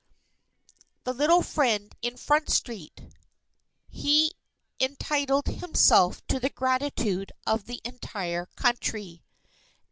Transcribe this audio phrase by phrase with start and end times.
[1.03, 3.13] THE LITTLE FRIEND IN FRONT STREET
[3.93, 4.31] _He
[4.79, 9.21] entitled himself to the gratitude of the entire Country.